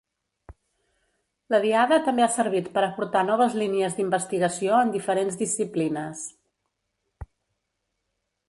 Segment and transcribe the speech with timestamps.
[1.55, 6.25] La diada també ha servit per aportar noves línies d’investigació en diferents disciplines.